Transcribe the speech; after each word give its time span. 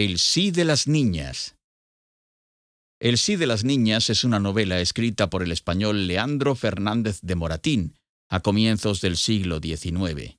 El 0.00 0.20
sí 0.20 0.52
de 0.52 0.64
las 0.64 0.86
niñas. 0.86 1.56
El 3.00 3.18
sí 3.18 3.34
de 3.34 3.48
las 3.48 3.64
niñas 3.64 4.10
es 4.10 4.22
una 4.22 4.38
novela 4.38 4.78
escrita 4.78 5.28
por 5.28 5.42
el 5.42 5.50
español 5.50 6.06
Leandro 6.06 6.54
Fernández 6.54 7.18
de 7.22 7.34
Moratín 7.34 7.98
a 8.28 8.38
comienzos 8.38 9.00
del 9.00 9.16
siglo 9.16 9.58
XIX. 9.58 10.38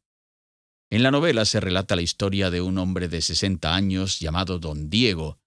En 0.89 1.03
la 1.03 1.11
novela 1.11 1.43
se 1.43 1.59
relata 1.59 1.97
la 1.97 2.01
historia 2.01 2.49
de 2.49 2.61
un 2.61 2.77
hombre 2.77 3.09
de 3.09 3.21
60 3.21 3.75
años 3.75 4.21
llamado 4.21 4.59
Don 4.59 4.89
Diego, 4.89 5.39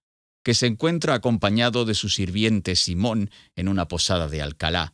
que 0.43 0.53
se 0.53 0.67
encuentra 0.67 1.15
acompañado 1.15 1.83
de 1.83 1.95
su 1.95 2.07
sirviente 2.07 2.75
Simón 2.75 3.31
en 3.55 3.67
una 3.67 3.87
posada 3.87 4.27
de 4.27 4.43
Alcalá, 4.43 4.93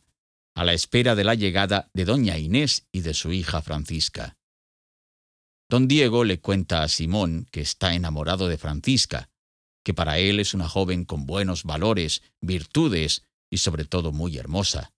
a 0.54 0.64
la 0.64 0.72
espera 0.72 1.14
de 1.14 1.24
la 1.24 1.34
llegada 1.34 1.90
de 1.92 2.06
doña 2.06 2.38
Inés 2.38 2.86
y 2.90 3.02
de 3.02 3.12
su 3.12 3.32
hija 3.32 3.60
Francisca. 3.60 4.38
Don 5.70 5.86
Diego 5.86 6.24
le 6.24 6.40
cuenta 6.40 6.82
a 6.82 6.88
Simón 6.88 7.46
que 7.52 7.60
está 7.60 7.94
enamorado 7.94 8.48
de 8.48 8.58
Francisca, 8.58 9.30
que 9.84 9.94
para 9.94 10.18
él 10.18 10.40
es 10.40 10.52
una 10.52 10.68
joven 10.68 11.04
con 11.04 11.26
buenos 11.26 11.62
valores, 11.62 12.22
virtudes 12.40 13.22
y 13.48 13.58
sobre 13.58 13.84
todo 13.84 14.10
muy 14.10 14.36
hermosa. 14.36 14.92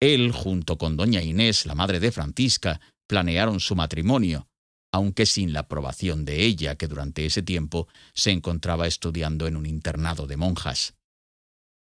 Él, 0.00 0.32
junto 0.32 0.76
con 0.76 0.96
doña 0.96 1.22
Inés, 1.22 1.66
la 1.66 1.76
madre 1.76 2.00
de 2.00 2.10
Francisca, 2.10 2.80
planearon 3.06 3.60
su 3.60 3.76
matrimonio, 3.76 4.48
aunque 4.90 5.24
sin 5.24 5.52
la 5.52 5.60
aprobación 5.60 6.24
de 6.24 6.42
ella, 6.42 6.74
que 6.74 6.88
durante 6.88 7.24
ese 7.24 7.44
tiempo 7.44 7.86
se 8.12 8.32
encontraba 8.32 8.88
estudiando 8.88 9.46
en 9.46 9.56
un 9.56 9.66
internado 9.66 10.26
de 10.26 10.36
monjas. 10.36 10.94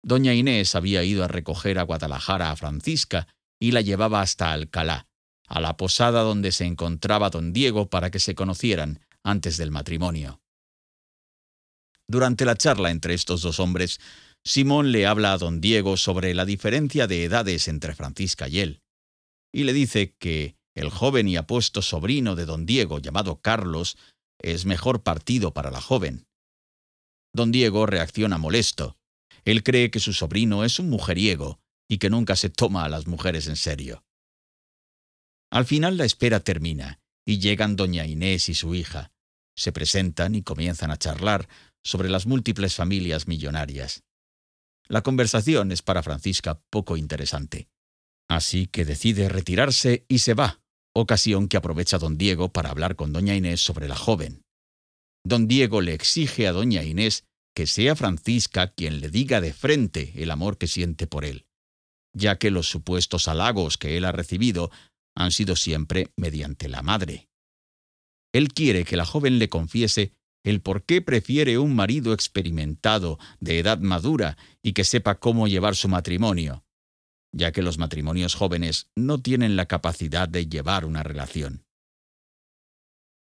Doña 0.00 0.32
Inés 0.32 0.76
había 0.76 1.02
ido 1.02 1.24
a 1.24 1.28
recoger 1.28 1.80
a 1.80 1.82
Guadalajara 1.82 2.52
a 2.52 2.56
Francisca 2.56 3.26
y 3.58 3.72
la 3.72 3.80
llevaba 3.80 4.20
hasta 4.20 4.52
Alcalá, 4.52 5.08
a 5.46 5.60
la 5.60 5.76
posada 5.76 6.22
donde 6.22 6.52
se 6.52 6.64
encontraba 6.64 7.30
don 7.30 7.52
Diego 7.52 7.88
para 7.88 8.10
que 8.10 8.18
se 8.18 8.34
conocieran 8.34 9.00
antes 9.22 9.56
del 9.56 9.70
matrimonio. 9.70 10.40
Durante 12.06 12.44
la 12.44 12.56
charla 12.56 12.90
entre 12.90 13.14
estos 13.14 13.42
dos 13.42 13.60
hombres, 13.60 14.00
Simón 14.44 14.92
le 14.92 15.06
habla 15.06 15.32
a 15.32 15.38
don 15.38 15.60
Diego 15.60 15.96
sobre 15.96 16.34
la 16.34 16.44
diferencia 16.44 17.06
de 17.06 17.24
edades 17.24 17.66
entre 17.68 17.94
Francisca 17.94 18.48
y 18.48 18.60
él, 18.60 18.82
y 19.52 19.64
le 19.64 19.72
dice 19.72 20.14
que 20.18 20.56
el 20.74 20.90
joven 20.90 21.28
y 21.28 21.36
apuesto 21.36 21.80
sobrino 21.80 22.34
de 22.34 22.44
don 22.44 22.66
Diego, 22.66 22.98
llamado 22.98 23.40
Carlos, 23.40 23.96
es 24.40 24.66
mejor 24.66 25.02
partido 25.02 25.54
para 25.54 25.70
la 25.70 25.80
joven. 25.80 26.26
Don 27.32 27.52
Diego 27.52 27.86
reacciona 27.86 28.38
molesto. 28.38 28.96
Él 29.44 29.62
cree 29.62 29.90
que 29.90 30.00
su 30.00 30.12
sobrino 30.12 30.64
es 30.64 30.78
un 30.78 30.90
mujeriego 30.90 31.60
y 31.88 31.98
que 31.98 32.10
nunca 32.10 32.36
se 32.36 32.50
toma 32.50 32.84
a 32.84 32.88
las 32.88 33.06
mujeres 33.06 33.46
en 33.46 33.56
serio. 33.56 34.03
Al 35.54 35.66
final 35.66 35.96
la 35.96 36.04
espera 36.04 36.40
termina 36.40 36.98
y 37.24 37.38
llegan 37.38 37.76
doña 37.76 38.04
Inés 38.04 38.48
y 38.48 38.54
su 38.54 38.74
hija. 38.74 39.12
Se 39.56 39.70
presentan 39.70 40.34
y 40.34 40.42
comienzan 40.42 40.90
a 40.90 40.96
charlar 40.96 41.48
sobre 41.84 42.08
las 42.08 42.26
múltiples 42.26 42.74
familias 42.74 43.28
millonarias. 43.28 44.02
La 44.88 45.02
conversación 45.02 45.70
es 45.70 45.80
para 45.80 46.02
Francisca 46.02 46.60
poco 46.70 46.96
interesante. 46.96 47.68
Así 48.28 48.66
que 48.66 48.84
decide 48.84 49.28
retirarse 49.28 50.04
y 50.08 50.18
se 50.18 50.34
va, 50.34 50.60
ocasión 50.92 51.46
que 51.46 51.56
aprovecha 51.56 51.98
don 51.98 52.18
Diego 52.18 52.52
para 52.52 52.70
hablar 52.70 52.96
con 52.96 53.12
doña 53.12 53.36
Inés 53.36 53.60
sobre 53.60 53.86
la 53.86 53.94
joven. 53.94 54.42
Don 55.22 55.46
Diego 55.46 55.82
le 55.82 55.94
exige 55.94 56.48
a 56.48 56.52
doña 56.52 56.82
Inés 56.82 57.26
que 57.54 57.68
sea 57.68 57.94
Francisca 57.94 58.72
quien 58.72 59.00
le 59.00 59.08
diga 59.08 59.40
de 59.40 59.52
frente 59.52 60.14
el 60.16 60.32
amor 60.32 60.58
que 60.58 60.66
siente 60.66 61.06
por 61.06 61.24
él, 61.24 61.46
ya 62.12 62.38
que 62.38 62.50
los 62.50 62.68
supuestos 62.68 63.28
halagos 63.28 63.78
que 63.78 63.96
él 63.96 64.04
ha 64.04 64.10
recibido 64.10 64.72
han 65.14 65.30
sido 65.30 65.56
siempre 65.56 66.08
mediante 66.16 66.68
la 66.68 66.82
madre. 66.82 67.28
Él 68.32 68.52
quiere 68.52 68.84
que 68.84 68.96
la 68.96 69.06
joven 69.06 69.38
le 69.38 69.48
confiese 69.48 70.12
el 70.44 70.60
por 70.60 70.84
qué 70.84 71.00
prefiere 71.00 71.58
un 71.58 71.74
marido 71.74 72.12
experimentado, 72.12 73.18
de 73.40 73.58
edad 73.58 73.78
madura 73.78 74.36
y 74.62 74.72
que 74.72 74.84
sepa 74.84 75.18
cómo 75.18 75.48
llevar 75.48 75.74
su 75.74 75.88
matrimonio, 75.88 76.64
ya 77.32 77.50
que 77.50 77.62
los 77.62 77.78
matrimonios 77.78 78.34
jóvenes 78.34 78.90
no 78.94 79.18
tienen 79.18 79.56
la 79.56 79.66
capacidad 79.66 80.28
de 80.28 80.46
llevar 80.46 80.84
una 80.84 81.02
relación. 81.02 81.64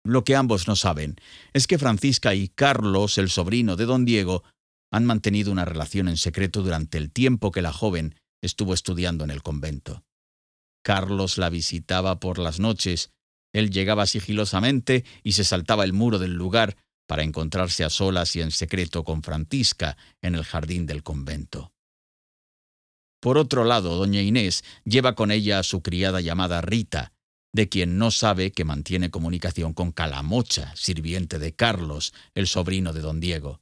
Lo 0.05 0.25
que 0.25 0.37
ambos 0.37 0.69
no 0.69 0.77
saben 0.77 1.17
es 1.53 1.67
que 1.67 1.79
Francisca 1.79 2.35
y 2.35 2.49
Carlos, 2.49 3.19
el 3.19 3.29
sobrino 3.29 3.75
de 3.77 3.87
don 3.87 4.05
Diego, 4.05 4.45
han 4.93 5.05
mantenido 5.05 5.51
una 5.51 5.65
relación 5.65 6.09
en 6.09 6.17
secreto 6.17 6.63
durante 6.63 6.97
el 6.99 7.11
tiempo 7.11 7.51
que 7.51 7.63
la 7.63 7.73
joven 7.73 8.15
estuvo 8.41 8.73
estudiando 8.73 9.25
en 9.25 9.31
el 9.31 9.43
convento. 9.43 10.05
Carlos 10.87 11.37
la 11.37 11.51
visitaba 11.51 12.21
por 12.21 12.39
las 12.39 12.61
noches, 12.61 13.11
él 13.53 13.71
llegaba 13.71 14.07
sigilosamente 14.07 15.05
y 15.25 15.33
se 15.33 15.43
saltaba 15.43 15.83
el 15.83 15.93
muro 15.93 16.21
del 16.21 16.35
lugar 16.35 16.77
para 17.09 17.25
encontrarse 17.25 17.83
a 17.83 17.91
solas 17.91 18.37
y 18.37 18.41
en 18.41 18.53
secreto 18.53 19.03
con 19.03 19.25
Francisca 19.25 19.97
en 20.23 20.37
el 20.37 20.45
jardín 20.45 20.87
del 20.87 21.03
convento. 21.03 21.73
Por 23.21 23.37
otro 23.37 23.65
lado, 23.65 23.97
doña 23.97 24.23
Inés 24.23 24.63
lleva 24.85 25.17
con 25.17 25.33
ella 25.33 25.59
a 25.59 25.65
su 25.65 25.83
criada 25.83 26.21
llamada 26.21 26.61
Rita, 26.61 27.13
de 27.53 27.69
quien 27.69 27.99
no 27.99 28.13
sabe 28.13 28.53
que 28.53 28.65
mantiene 28.65 29.11
comunicación 29.11 29.75
con 29.75 29.91
Calamocha, 29.91 30.73
sirviente 30.77 31.41
de 31.41 31.53
Carlos, 31.53 32.15
el 32.37 32.47
sobrino 32.47 32.93
de 32.93 33.01
don 33.01 33.19
Diego. 33.19 33.61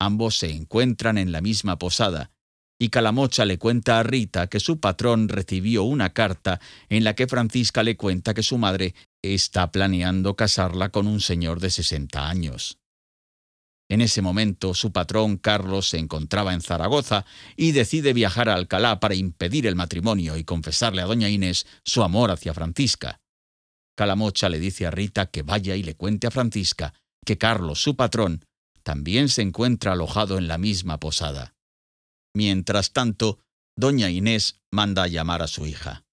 Ambos 0.00 0.36
se 0.36 0.50
encuentran 0.50 1.16
en 1.16 1.30
la 1.30 1.40
misma 1.40 1.78
posada, 1.78 2.32
y 2.78 2.88
Calamocha 2.88 3.44
le 3.44 3.58
cuenta 3.58 3.98
a 3.98 4.02
Rita 4.02 4.48
que 4.48 4.60
su 4.60 4.80
patrón 4.80 5.28
recibió 5.28 5.84
una 5.84 6.12
carta 6.12 6.60
en 6.88 7.04
la 7.04 7.14
que 7.14 7.26
Francisca 7.26 7.82
le 7.82 7.96
cuenta 7.96 8.34
que 8.34 8.42
su 8.42 8.58
madre 8.58 8.94
está 9.22 9.70
planeando 9.70 10.36
casarla 10.36 10.88
con 10.90 11.06
un 11.06 11.20
señor 11.20 11.60
de 11.60 11.70
60 11.70 12.28
años. 12.28 12.78
En 13.88 14.00
ese 14.00 14.22
momento 14.22 14.74
su 14.74 14.92
patrón 14.92 15.36
Carlos 15.36 15.88
se 15.88 15.98
encontraba 15.98 16.54
en 16.54 16.62
Zaragoza 16.62 17.24
y 17.56 17.72
decide 17.72 18.12
viajar 18.12 18.48
a 18.48 18.54
Alcalá 18.54 18.98
para 18.98 19.14
impedir 19.14 19.66
el 19.66 19.76
matrimonio 19.76 20.36
y 20.36 20.44
confesarle 20.44 21.02
a 21.02 21.06
doña 21.06 21.28
Inés 21.28 21.66
su 21.84 22.02
amor 22.02 22.30
hacia 22.30 22.54
Francisca. 22.54 23.20
Calamocha 23.96 24.48
le 24.48 24.58
dice 24.58 24.86
a 24.86 24.90
Rita 24.90 25.26
que 25.26 25.42
vaya 25.42 25.76
y 25.76 25.82
le 25.82 25.94
cuente 25.94 26.26
a 26.26 26.30
Francisca 26.30 26.94
que 27.24 27.38
Carlos, 27.38 27.80
su 27.80 27.94
patrón, 27.94 28.44
también 28.82 29.28
se 29.28 29.42
encuentra 29.42 29.92
alojado 29.92 30.38
en 30.38 30.48
la 30.48 30.58
misma 30.58 30.98
posada. 30.98 31.53
Mientras 32.34 32.92
tanto, 32.92 33.38
doña 33.76 34.10
Inés 34.10 34.60
manda 34.72 35.04
a 35.04 35.08
llamar 35.08 35.42
a 35.42 35.46
su 35.46 35.66
hija. 35.66 36.04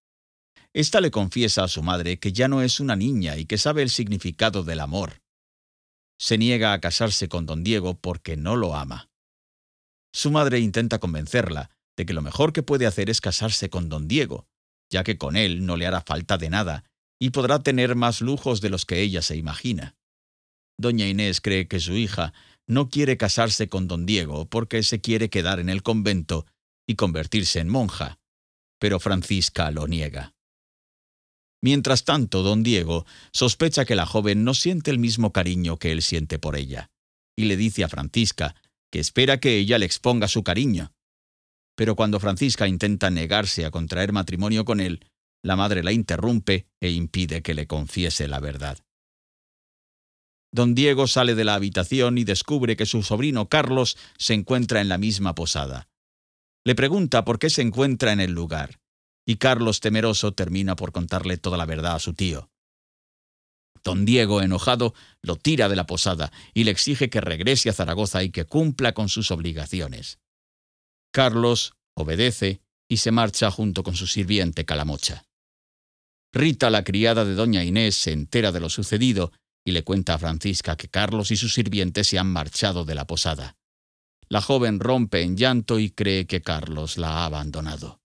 Esta 0.73 1.01
le 1.01 1.11
confiesa 1.11 1.63
a 1.63 1.67
su 1.67 1.83
madre 1.83 2.19
que 2.19 2.31
ya 2.31 2.47
no 2.47 2.61
es 2.61 2.79
una 2.79 2.95
niña 2.95 3.37
y 3.37 3.45
que 3.45 3.57
sabe 3.57 3.81
el 3.81 3.89
significado 3.89 4.63
del 4.63 4.79
amor. 4.79 5.21
Se 6.19 6.37
niega 6.37 6.71
a 6.73 6.79
casarse 6.79 7.27
con 7.27 7.45
don 7.45 7.63
Diego 7.63 7.99
porque 7.99 8.37
no 8.37 8.55
lo 8.55 8.75
ama. 8.75 9.09
Su 10.13 10.31
madre 10.31 10.59
intenta 10.59 10.99
convencerla 10.99 11.71
de 11.97 12.05
que 12.05 12.13
lo 12.13 12.21
mejor 12.21 12.53
que 12.53 12.63
puede 12.63 12.85
hacer 12.85 13.09
es 13.09 13.19
casarse 13.19 13.69
con 13.69 13.89
don 13.89 14.07
Diego, 14.07 14.47
ya 14.91 15.03
que 15.03 15.17
con 15.17 15.35
él 15.35 15.65
no 15.65 15.75
le 15.75 15.87
hará 15.87 16.01
falta 16.01 16.37
de 16.37 16.49
nada 16.49 16.83
y 17.19 17.31
podrá 17.31 17.59
tener 17.63 17.95
más 17.95 18.21
lujos 18.21 18.61
de 18.61 18.69
los 18.69 18.85
que 18.85 19.01
ella 19.01 19.21
se 19.21 19.35
imagina. 19.35 19.95
Doña 20.77 21.07
Inés 21.07 21.41
cree 21.41 21.67
que 21.67 21.79
su 21.79 21.93
hija 21.93 22.33
no 22.67 22.89
quiere 22.89 23.17
casarse 23.17 23.67
con 23.67 23.87
don 23.87 24.05
Diego 24.05 24.45
porque 24.45 24.83
se 24.83 25.01
quiere 25.01 25.29
quedar 25.29 25.59
en 25.59 25.69
el 25.69 25.83
convento 25.83 26.45
y 26.87 26.95
convertirse 26.95 27.59
en 27.59 27.69
monja, 27.69 28.19
pero 28.79 28.99
Francisca 28.99 29.71
lo 29.71 29.87
niega. 29.87 30.33
Mientras 31.61 32.03
tanto, 32.05 32.41
don 32.41 32.63
Diego 32.63 33.05
sospecha 33.31 33.85
que 33.85 33.95
la 33.95 34.05
joven 34.05 34.43
no 34.43 34.53
siente 34.53 34.89
el 34.89 34.97
mismo 34.97 35.31
cariño 35.31 35.77
que 35.77 35.91
él 35.91 36.01
siente 36.01 36.39
por 36.39 36.55
ella, 36.55 36.89
y 37.37 37.45
le 37.45 37.55
dice 37.55 37.83
a 37.83 37.89
Francisca 37.89 38.55
que 38.91 38.99
espera 38.99 39.39
que 39.39 39.57
ella 39.57 39.77
le 39.77 39.85
exponga 39.85 40.27
su 40.27 40.43
cariño. 40.43 40.91
Pero 41.75 41.95
cuando 41.95 42.19
Francisca 42.19 42.67
intenta 42.67 43.09
negarse 43.09 43.65
a 43.65 43.71
contraer 43.71 44.11
matrimonio 44.11 44.65
con 44.65 44.79
él, 44.79 45.05
la 45.43 45.55
madre 45.55 45.83
la 45.83 45.91
interrumpe 45.91 46.67
e 46.79 46.91
impide 46.91 47.41
que 47.41 47.53
le 47.53 47.67
confiese 47.67 48.27
la 48.27 48.39
verdad. 48.39 48.79
Don 50.53 50.75
Diego 50.75 51.07
sale 51.07 51.33
de 51.33 51.45
la 51.45 51.55
habitación 51.55 52.17
y 52.17 52.25
descubre 52.25 52.75
que 52.75 52.85
su 52.85 53.03
sobrino 53.03 53.47
Carlos 53.47 53.97
se 54.17 54.33
encuentra 54.33 54.81
en 54.81 54.89
la 54.89 54.97
misma 54.97 55.33
posada. 55.33 55.87
Le 56.65 56.75
pregunta 56.75 57.23
por 57.23 57.39
qué 57.39 57.49
se 57.49 57.61
encuentra 57.61 58.11
en 58.11 58.19
el 58.19 58.31
lugar, 58.31 58.79
y 59.25 59.37
Carlos, 59.37 59.79
temeroso, 59.79 60.33
termina 60.33 60.75
por 60.75 60.91
contarle 60.91 61.37
toda 61.37 61.57
la 61.57 61.65
verdad 61.65 61.95
a 61.95 61.99
su 61.99 62.13
tío. 62.13 62.49
Don 63.83 64.05
Diego, 64.05 64.41
enojado, 64.41 64.93
lo 65.21 65.37
tira 65.37 65.69
de 65.69 65.75
la 65.75 65.87
posada 65.87 66.31
y 66.53 66.65
le 66.65 66.71
exige 66.71 67.09
que 67.09 67.21
regrese 67.21 67.69
a 67.69 67.73
Zaragoza 67.73 68.21
y 68.23 68.29
que 68.29 68.45
cumpla 68.45 68.93
con 68.93 69.09
sus 69.09 69.31
obligaciones. 69.31 70.19
Carlos 71.11 71.73
obedece 71.95 72.61
y 72.89 72.97
se 72.97 73.11
marcha 73.11 73.49
junto 73.49 73.83
con 73.83 73.95
su 73.95 74.05
sirviente 74.05 74.65
Calamocha. 74.65 75.23
Rita, 76.33 76.69
la 76.69 76.83
criada 76.83 77.25
de 77.25 77.33
doña 77.33 77.63
Inés, 77.63 77.95
se 77.95 78.11
entera 78.11 78.51
de 78.51 78.59
lo 78.59 78.69
sucedido 78.69 79.31
y 79.65 79.71
le 79.71 79.83
cuenta 79.83 80.15
a 80.15 80.19
Francisca 80.19 80.75
que 80.75 80.89
Carlos 80.89 81.31
y 81.31 81.37
sus 81.37 81.53
sirvientes 81.53 82.07
se 82.07 82.19
han 82.19 82.31
marchado 82.31 82.85
de 82.85 82.95
la 82.95 83.05
posada. 83.05 83.57
La 84.29 84.41
joven 84.41 84.79
rompe 84.79 85.21
en 85.21 85.37
llanto 85.37 85.79
y 85.79 85.91
cree 85.91 86.25
que 86.25 86.41
Carlos 86.41 86.97
la 86.97 87.09
ha 87.09 87.25
abandonado. 87.25 88.01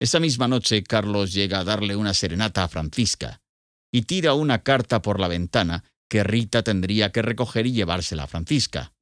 Esa 0.00 0.18
misma 0.20 0.48
noche 0.48 0.82
Carlos 0.82 1.32
llega 1.32 1.60
a 1.60 1.64
darle 1.64 1.96
una 1.96 2.14
serenata 2.14 2.64
a 2.64 2.68
Francisca 2.68 3.40
y 3.92 4.02
tira 4.02 4.34
una 4.34 4.62
carta 4.62 5.02
por 5.02 5.20
la 5.20 5.28
ventana 5.28 5.84
que 6.08 6.24
Rita 6.24 6.62
tendría 6.62 7.12
que 7.12 7.22
recoger 7.22 7.66
y 7.66 7.72
llevársela 7.72 8.24
a 8.24 8.26
Francisca. 8.26 8.94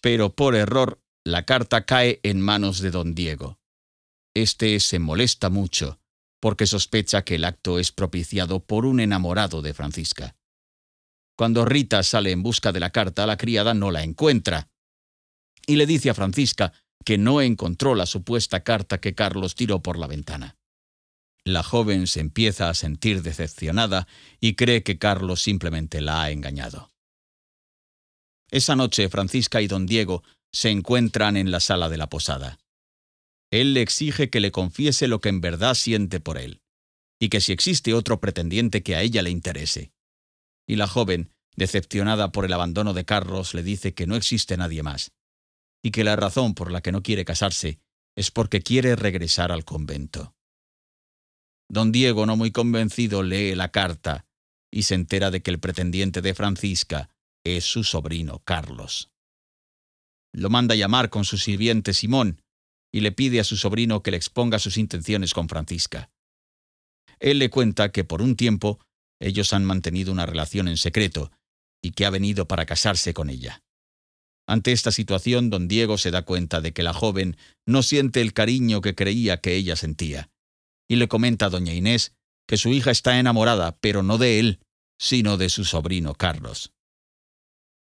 Pero 0.00 0.34
por 0.34 0.54
error, 0.54 1.02
la 1.24 1.44
carta 1.44 1.84
cae 1.84 2.20
en 2.22 2.40
manos 2.40 2.80
de 2.80 2.90
don 2.90 3.14
Diego. 3.14 3.58
Este 4.34 4.78
se 4.80 4.98
molesta 4.98 5.50
mucho, 5.50 5.98
porque 6.40 6.66
sospecha 6.66 7.22
que 7.22 7.36
el 7.36 7.44
acto 7.44 7.78
es 7.78 7.92
propiciado 7.92 8.60
por 8.60 8.86
un 8.86 9.00
enamorado 9.00 9.62
de 9.62 9.74
Francisca. 9.74 10.36
Cuando 11.36 11.64
Rita 11.64 12.02
sale 12.02 12.30
en 12.30 12.42
busca 12.42 12.72
de 12.72 12.80
la 12.80 12.90
carta, 12.90 13.26
la 13.26 13.36
criada 13.36 13.74
no 13.74 13.90
la 13.90 14.02
encuentra, 14.02 14.68
y 15.66 15.76
le 15.76 15.86
dice 15.86 16.10
a 16.10 16.14
Francisca 16.14 16.72
que 17.04 17.18
no 17.18 17.40
encontró 17.40 17.94
la 17.94 18.06
supuesta 18.06 18.62
carta 18.64 18.98
que 18.98 19.14
Carlos 19.14 19.54
tiró 19.54 19.82
por 19.82 19.98
la 19.98 20.06
ventana. 20.06 20.56
La 21.44 21.62
joven 21.62 22.08
se 22.08 22.20
empieza 22.20 22.68
a 22.68 22.74
sentir 22.74 23.22
decepcionada 23.22 24.08
y 24.40 24.54
cree 24.54 24.82
que 24.82 24.98
Carlos 24.98 25.42
simplemente 25.42 26.00
la 26.00 26.22
ha 26.22 26.30
engañado. 26.30 26.90
Esa 28.50 28.74
noche 28.74 29.08
Francisca 29.08 29.60
y 29.60 29.68
don 29.68 29.86
Diego 29.86 30.24
se 30.52 30.70
encuentran 30.70 31.36
en 31.36 31.50
la 31.50 31.60
sala 31.60 31.88
de 31.88 31.98
la 31.98 32.08
posada. 32.08 32.58
Él 33.50 33.74
le 33.74 33.82
exige 33.82 34.30
que 34.30 34.40
le 34.40 34.50
confiese 34.50 35.08
lo 35.08 35.20
que 35.20 35.28
en 35.28 35.40
verdad 35.40 35.74
siente 35.74 36.20
por 36.20 36.38
él, 36.38 36.62
y 37.20 37.28
que 37.28 37.40
si 37.40 37.52
existe 37.52 37.94
otro 37.94 38.20
pretendiente 38.20 38.82
que 38.82 38.96
a 38.96 39.02
ella 39.02 39.22
le 39.22 39.30
interese. 39.30 39.92
Y 40.66 40.76
la 40.76 40.86
joven, 40.88 41.30
decepcionada 41.54 42.32
por 42.32 42.44
el 42.44 42.52
abandono 42.52 42.92
de 42.92 43.04
Carlos, 43.04 43.54
le 43.54 43.62
dice 43.62 43.94
que 43.94 44.06
no 44.06 44.16
existe 44.16 44.56
nadie 44.56 44.82
más, 44.82 45.12
y 45.82 45.90
que 45.90 46.04
la 46.04 46.16
razón 46.16 46.54
por 46.54 46.72
la 46.72 46.80
que 46.80 46.92
no 46.92 47.02
quiere 47.02 47.24
casarse 47.24 47.80
es 48.16 48.30
porque 48.30 48.62
quiere 48.62 48.96
regresar 48.96 49.52
al 49.52 49.64
convento. 49.64 50.34
Don 51.68 51.92
Diego, 51.92 52.26
no 52.26 52.36
muy 52.36 52.50
convencido, 52.50 53.22
lee 53.22 53.54
la 53.54 53.70
carta 53.70 54.26
y 54.70 54.82
se 54.82 54.94
entera 54.94 55.30
de 55.30 55.42
que 55.42 55.50
el 55.50 55.60
pretendiente 55.60 56.22
de 56.22 56.34
Francisca 56.34 57.10
es 57.44 57.64
su 57.64 57.84
sobrino 57.84 58.40
Carlos. 58.40 59.10
Lo 60.32 60.50
manda 60.50 60.74
llamar 60.74 61.10
con 61.10 61.24
su 61.24 61.38
sirviente 61.38 61.92
Simón 61.92 62.42
y 62.96 63.00
le 63.00 63.12
pide 63.12 63.40
a 63.40 63.44
su 63.44 63.58
sobrino 63.58 64.02
que 64.02 64.10
le 64.10 64.16
exponga 64.16 64.58
sus 64.58 64.78
intenciones 64.78 65.34
con 65.34 65.50
Francisca. 65.50 66.08
Él 67.20 67.38
le 67.38 67.50
cuenta 67.50 67.92
que 67.92 68.04
por 68.04 68.22
un 68.22 68.36
tiempo 68.36 68.80
ellos 69.20 69.52
han 69.52 69.66
mantenido 69.66 70.12
una 70.12 70.24
relación 70.24 70.66
en 70.66 70.78
secreto 70.78 71.30
y 71.82 71.90
que 71.90 72.06
ha 72.06 72.10
venido 72.10 72.48
para 72.48 72.64
casarse 72.64 73.12
con 73.12 73.28
ella. 73.28 73.62
Ante 74.48 74.72
esta 74.72 74.92
situación, 74.92 75.50
don 75.50 75.68
Diego 75.68 75.98
se 75.98 76.10
da 76.10 76.22
cuenta 76.22 76.62
de 76.62 76.72
que 76.72 76.82
la 76.82 76.94
joven 76.94 77.36
no 77.66 77.82
siente 77.82 78.22
el 78.22 78.32
cariño 78.32 78.80
que 78.80 78.94
creía 78.94 79.42
que 79.42 79.56
ella 79.56 79.76
sentía, 79.76 80.30
y 80.88 80.96
le 80.96 81.06
comenta 81.06 81.46
a 81.46 81.50
doña 81.50 81.74
Inés 81.74 82.14
que 82.48 82.56
su 82.56 82.70
hija 82.70 82.92
está 82.92 83.20
enamorada, 83.20 83.76
pero 83.82 84.02
no 84.02 84.16
de 84.16 84.38
él, 84.38 84.60
sino 84.98 85.36
de 85.36 85.50
su 85.50 85.66
sobrino 85.66 86.14
Carlos. 86.14 86.72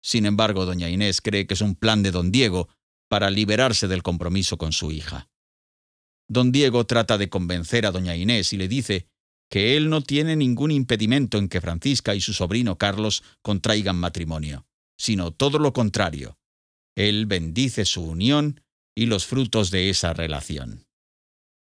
Sin 0.02 0.26
embargo, 0.26 0.66
doña 0.66 0.90
Inés 0.90 1.22
cree 1.22 1.46
que 1.46 1.54
es 1.54 1.62
un 1.62 1.76
plan 1.76 2.02
de 2.02 2.10
don 2.10 2.32
Diego 2.32 2.70
para 3.08 3.30
liberarse 3.30 3.88
del 3.88 4.04
compromiso 4.04 4.58
con 4.58 4.72
su 4.72 4.92
hija. 4.92 5.30
Don 6.28 6.52
Diego 6.52 6.86
trata 6.86 7.18
de 7.18 7.30
convencer 7.30 7.86
a 7.86 7.92
doña 7.92 8.16
Inés 8.16 8.54
y 8.54 8.58
le 8.58 8.68
dice 8.68 9.08
que 9.50 9.78
él 9.78 9.90
no 9.90 10.02
tiene 10.02 10.36
ningún 10.36 10.72
impedimento 10.72 11.38
en 11.38 11.50
que 11.50 11.62
Francisca 11.62 12.16
y 12.16 12.22
su 12.22 12.34
sobrino 12.34 12.78
Carlos 12.78 13.24
contraigan 13.42 13.96
matrimonio, 13.96 14.66
sino 14.98 15.32
todo 15.32 15.60
lo 15.60 15.72
contrario. 15.72 16.38
Él 16.96 17.26
bendice 17.26 17.86
su 17.86 18.04
unión 18.04 18.62
y 18.96 19.06
los 19.06 19.26
frutos 19.26 19.70
de 19.70 19.90
esa 19.90 20.14
relación. 20.14 20.85